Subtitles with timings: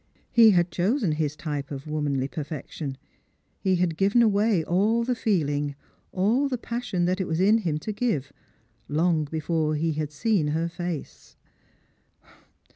[0.31, 2.97] He had chosen his type of womanly perfection;
[3.59, 5.75] he had giveq away all the feeling,
[6.11, 8.33] all the passion that it was in him to give,
[8.87, 11.35] long before he had seen her face.